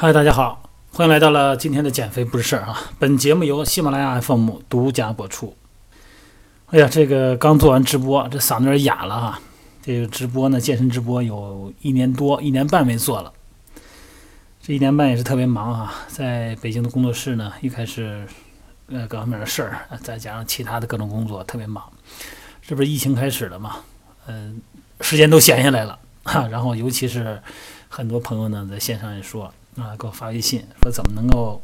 [0.00, 2.80] 嗨，大家好，欢迎来到了今天的减肥不是事儿啊！
[3.00, 5.56] 本节目由喜马拉雅 FM 独家播出。
[6.66, 9.40] 哎呀，这个刚做完直播，这嗓子有点哑了哈。
[9.82, 13.32] 这个直播呢，健身直播有一年多、一年半没做了。
[14.62, 18.24] 这一年半也是特别忙啊，在北京的工作室呢，一开始
[18.86, 21.82] 呃各方面的事儿，再加上其他的各种工作，特别忙。
[22.62, 23.78] 这不是疫情开始了嘛？
[24.28, 24.62] 嗯，
[25.00, 26.46] 时间都闲下来了哈。
[26.46, 27.42] 然后尤其是
[27.88, 29.52] 很多朋友呢，在线上也说。
[29.78, 31.62] 啊，给我发微信说怎么能够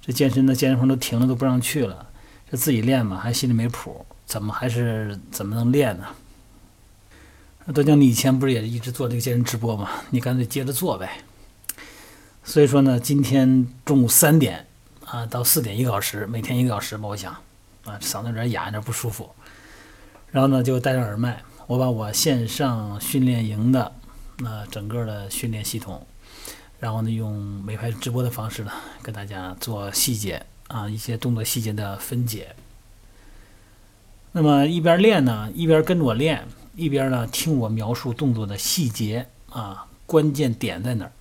[0.00, 2.06] 这健身的健身房都停了，都不让去了，
[2.50, 6.06] 这自己练嘛，还心里没谱，怎么还是怎么能练呢？
[7.74, 11.22] 都江你以前不是也一直做这个健身直播嘛，你干脆接着做呗。
[12.42, 14.66] 所以说呢，今天中午三点
[15.04, 17.32] 啊到四点一个小时，每天一个小时吧，我想
[17.84, 19.30] 啊嗓子有点哑，有点不舒服，
[20.30, 23.92] 然后呢就戴上耳麦，我把我线上训练营的
[24.38, 26.06] 那整个的训练系统。
[26.80, 32.56] 然后呢，用美拍直播的方式呢，跟大家做细节啊，一些动作细节的分解。
[34.32, 41.12] 那么一边练呢，一边跟着我练，一边呢听我描述动作的细节啊，关键点在哪儿？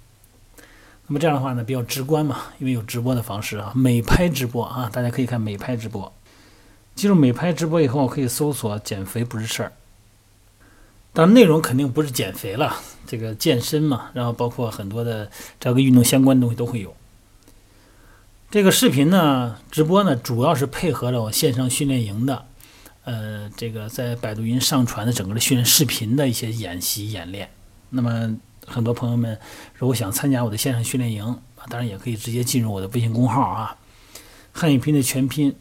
[1.07, 6.13] 那么这样的话呢，比较直观嘛，因为有直播的方式啊，美拍直播啊，大家可以看美拍直播。
[6.95, 9.71] 进入美拍直播以后，可以搜索“减肥不是事儿”。
[11.11, 15.29] 但内容肯定不是减肥了，这个健身嘛，然后包括很多的
[15.59, 16.95] 这个运动相关的东西都会有。
[18.51, 22.45] 这个视频呢，直播呢，主要是配合着我线上训练营的，
[23.03, 27.49] 呃，这个在百度云上传的整个的训练视频的一些演习演练。
[27.89, 29.37] 那么很多朋友们
[29.75, 33.75] 如果想参加我的线上训练营，当然也可以直接进入我的微信公号啊，
[34.51, 35.55] 汉语拼的全拼，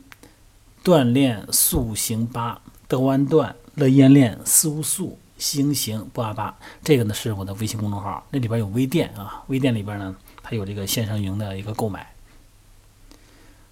[0.85, 5.19] 锻炼塑形八，德弯锻，乐燕练，四无素。
[5.39, 12.13] 星行八八八，这个呢是我的微信公众号，那里边有微店啊，微店里边呢它有这个线上营的一个购买，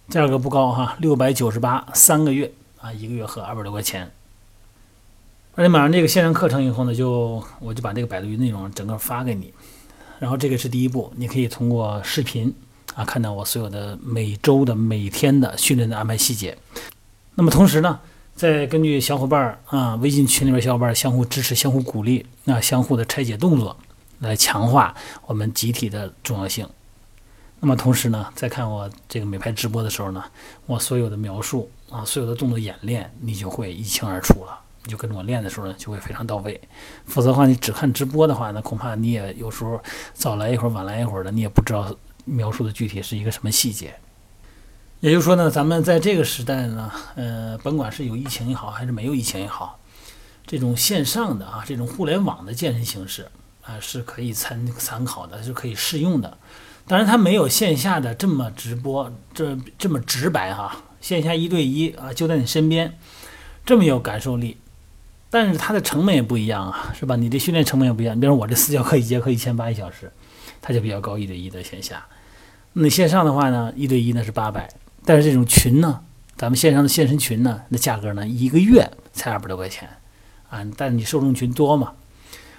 [0.09, 4.10] 价格不高哈，六百九十八三个月啊，一个月合二百多块钱。
[5.56, 9.53] 而且买上这个线上课程以后呢，就我就把这个百度云内容整个发给你，
[10.21, 12.55] 然后这个是第一步，你可以通过视频
[12.94, 16.56] 啊看到我所有的每周的每天的训练的安排细节。
[17.34, 17.99] 那么同时呢。
[18.36, 23.74] 再根据小伙伴儿啊，微信群里边小伙伴相互支持、相互鼓励，啊，相互的拆解动作，
[24.19, 26.69] 来强化我们集体的重要性。
[27.60, 30.22] 那么同时呢，在看我这个美拍直播的时候呢，
[30.66, 34.60] 我所有的描述啊，所有的动作演练，你就会一清二楚了。
[34.84, 36.60] 你就跟着我练的时候呢，就会非常到位。
[37.06, 39.80] 否则的话，你只看直播的话呢，恐怕你也有时候
[40.12, 41.91] 早来一会儿、晚来一会儿的，你也不知道
[42.26, 43.94] 描述的具体是一个什么细节。
[45.00, 49.78] 也就是说呢，咱们在这个时代呢，呃，甭管是有疫情也好，还是没有疫情也好，
[50.46, 53.28] 这种线上的啊，这种互联网的健身形式
[53.62, 56.38] 啊，是可以参参考的，是可以适用的。
[56.88, 60.84] 当然，它没有线下的这么直播，这这么直白哈。
[61.00, 62.98] 线下一对一啊，就在你身边，
[63.64, 64.56] 这么有感受力。
[65.28, 67.16] 但是它的成本也不一样啊，是吧？
[67.16, 68.18] 你的训练成本也不一样。
[68.18, 70.10] 比如我这私教课一节课一千八一小时，
[70.62, 72.06] 它就比较高一对一的线下。
[72.72, 74.68] 那线上的话呢，一对一呢是八百。
[75.06, 76.00] 但是这种群呢，
[76.37, 79.89] 咱们线上的健身群呢，那价格呢，一个月才二百多块钱，
[80.50, 81.93] 啊，但你受众群多嘛，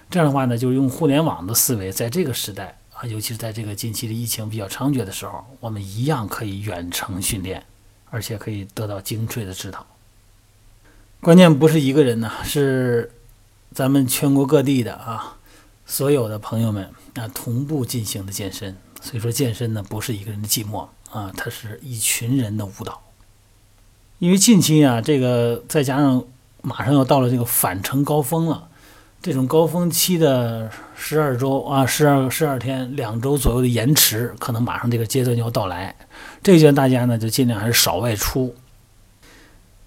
[0.10, 7.62] 这样的话呢，就是用互联网的思维，在这个时代啊，尤其是在这个近期的疫情比较猖獗的时候，我们一样可以远程训练，
[8.10, 9.86] 而且可以得到精粹的指导。
[11.20, 13.12] 关键不是一个人呢，是
[13.74, 15.38] 咱们全国各地的啊，
[15.86, 18.78] 所有的朋友们啊，同步进行的健身。
[19.00, 20.88] 所以说，健身呢，不是一个人的寂寞。
[21.12, 23.02] 啊，它是一群人的舞蹈，
[24.20, 26.24] 因为近期啊，这个再加上
[26.62, 28.68] 马上要到了这个返程高峰了，
[29.22, 35.96] 这种高峰期的十二周啊，十二十二天两周左右的延迟，可能马上这个阶段就要到来。
[36.44, 38.54] 这个阶段大家呢就尽量还是少外出，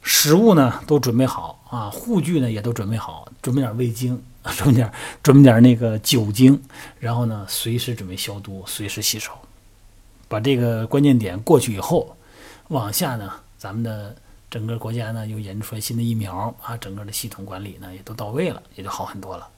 [0.03, 4.23] 食物呢都准备好啊，护具呢也都准备好，准备点味精，
[4.57, 4.91] 准备点
[5.23, 6.61] 准备点那个酒精，
[6.99, 9.33] 然后呢随时准备消毒，随时洗手。
[10.31, 12.17] 把这个关键点过去以后，
[12.69, 14.15] 往下呢，咱们的
[14.49, 19.49] 整个国家呢又研制出来新的疫苗啊，整个的系统管理呢也都到位了，也就好很多了。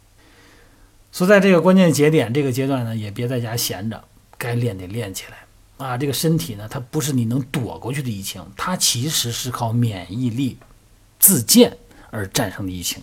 [1.12, 4.02] 所以在这个关键节点这个阶段呢，也别在家闲着，
[4.38, 5.98] 该练得练起来啊！
[5.98, 10.56] 这个身体呢，它不是你能躲过去的疫情，它其实是靠免疫力
[11.19, 11.76] 自建
[12.10, 13.02] 而战胜的疫情。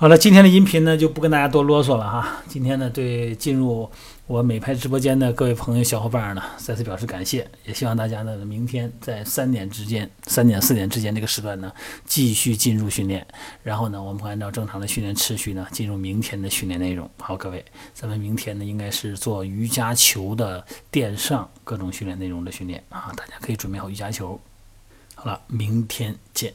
[0.00, 2.40] 好了，今天的音频呢就不跟大家多啰嗦了哈。
[2.46, 3.90] 今天呢，对进入
[4.28, 7.44] 我美拍直播间的各位朋友、小伙伴呢，再次表示感谢。
[7.64, 11.72] 也希望大家呢，明天在三点之间、三点四点之间这个时段呢，
[12.06, 13.26] 继续进入训练。
[13.64, 17.10] 然后呢，我们会按照正常的训练次序呢，进入明天的训练内容。
[17.18, 24.40] 好，各位，咱们明天呢，应该是做瑜伽球的垫上各种训练内容的训练啊，大家可以准备好瑜伽球。
[25.16, 26.54] 好了，明天见。